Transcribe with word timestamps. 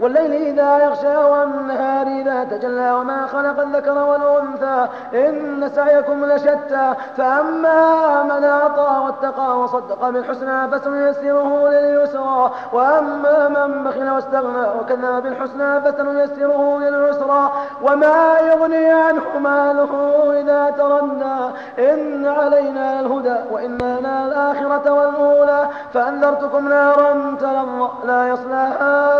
والليل 0.00 0.32
إذا 0.32 0.78
يغشى 0.78 1.16
والنهار 1.16 2.06
إذا 2.06 2.44
تجلى 2.44 2.92
وما 2.92 3.26
خلق 3.26 3.60
الذكر 3.60 3.98
والأنثى 3.98 4.88
إن 5.14 5.68
سعيكم 5.68 6.24
لشتى 6.24 6.94
فأما 7.16 8.22
من 8.22 8.44
أعطى 8.44 9.00
واتقى 9.04 9.58
وصدق 9.58 10.08
بالحسنى 10.08 10.68
فسنيسره 10.68 11.68
لليسرى 11.68 12.50
وأما 12.72 13.48
من 13.48 13.84
بخل 13.84 14.10
واستغنى 14.10 14.66
وكذب 14.80 15.22
بالحسنى 15.22 15.80
فسنيسره 15.80 16.78
للعسرى 16.78 17.50
وما 17.82 18.38
يغني 18.40 18.92
عنه 18.92 19.38
ماله 19.38 19.90
إذا 20.40 20.70
ترنى 20.70 21.36
إن 21.78 22.26
علينا 22.26 23.00
الهدى 23.00 23.36
وإن 23.50 23.78
لنا 23.78 24.26
الآخرة 24.26 24.92
والأولى 24.92 25.68
فأنذرتكم 25.94 26.68
نارا 26.68 27.36
تلظى 27.40 27.88
لا 28.04 28.28
يصلاها 28.28 29.19